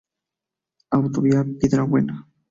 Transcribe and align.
Autovía 0.89 1.43
Piedrabuena 1.43 2.27